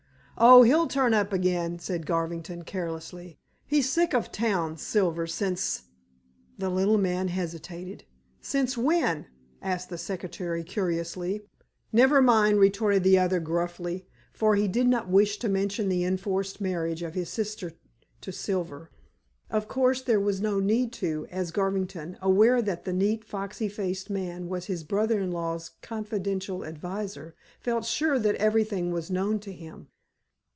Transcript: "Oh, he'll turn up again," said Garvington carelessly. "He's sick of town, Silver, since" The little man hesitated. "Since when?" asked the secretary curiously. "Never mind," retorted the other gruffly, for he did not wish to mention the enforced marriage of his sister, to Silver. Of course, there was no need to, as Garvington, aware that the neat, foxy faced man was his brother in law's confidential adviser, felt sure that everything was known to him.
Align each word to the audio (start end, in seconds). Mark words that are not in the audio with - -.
"Oh, 0.43 0.63
he'll 0.63 0.87
turn 0.87 1.13
up 1.13 1.31
again," 1.31 1.77
said 1.77 2.07
Garvington 2.07 2.63
carelessly. 2.63 3.37
"He's 3.67 3.91
sick 3.91 4.15
of 4.15 4.31
town, 4.31 4.75
Silver, 4.77 5.27
since" 5.27 5.83
The 6.57 6.71
little 6.71 6.97
man 6.97 7.27
hesitated. 7.27 8.05
"Since 8.41 8.75
when?" 8.75 9.27
asked 9.61 9.91
the 9.91 9.99
secretary 9.99 10.63
curiously. 10.63 11.43
"Never 11.93 12.23
mind," 12.23 12.59
retorted 12.59 13.03
the 13.03 13.19
other 13.19 13.39
gruffly, 13.39 14.07
for 14.33 14.55
he 14.55 14.67
did 14.67 14.87
not 14.87 15.07
wish 15.07 15.37
to 15.37 15.47
mention 15.49 15.89
the 15.89 16.03
enforced 16.03 16.59
marriage 16.59 17.03
of 17.03 17.13
his 17.13 17.29
sister, 17.29 17.73
to 18.21 18.31
Silver. 18.31 18.89
Of 19.51 19.67
course, 19.67 20.01
there 20.01 20.19
was 20.19 20.41
no 20.41 20.59
need 20.59 20.91
to, 20.93 21.27
as 21.29 21.51
Garvington, 21.51 22.17
aware 22.19 22.63
that 22.63 22.83
the 22.83 22.93
neat, 22.93 23.23
foxy 23.25 23.69
faced 23.69 24.09
man 24.09 24.49
was 24.49 24.65
his 24.65 24.83
brother 24.83 25.19
in 25.19 25.29
law's 25.31 25.69
confidential 25.83 26.65
adviser, 26.65 27.35
felt 27.59 27.85
sure 27.85 28.17
that 28.17 28.35
everything 28.37 28.89
was 28.91 29.11
known 29.11 29.37
to 29.41 29.53
him. 29.53 29.89